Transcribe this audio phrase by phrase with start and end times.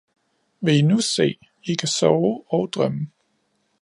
[0.61, 1.27] Vil i nu se,
[1.73, 3.07] i kan sove og drømme